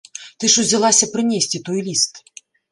Ты 0.39 0.49
ж 0.53 0.63
узялася 0.63 1.09
прынесці 1.13 1.63
той 1.71 1.79
ліст! 1.91 2.13